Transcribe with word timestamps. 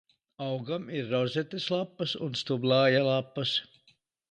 Augam 0.45 0.87
ir 0.99 1.05
rozetes 1.11 1.67
lapas 1.75 2.15
un 2.29 2.41
stublāja 2.41 3.05
lapas. 3.13 3.55